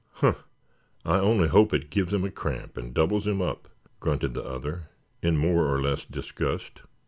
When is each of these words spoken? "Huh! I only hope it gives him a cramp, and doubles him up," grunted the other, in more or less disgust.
"Huh! 0.13 0.33
I 1.05 1.19
only 1.19 1.47
hope 1.47 1.75
it 1.75 1.91
gives 1.91 2.11
him 2.11 2.25
a 2.25 2.31
cramp, 2.31 2.75
and 2.75 2.91
doubles 2.91 3.27
him 3.27 3.39
up," 3.39 3.67
grunted 3.99 4.33
the 4.33 4.43
other, 4.43 4.89
in 5.21 5.37
more 5.37 5.67
or 5.71 5.79
less 5.79 6.05
disgust. 6.05 6.81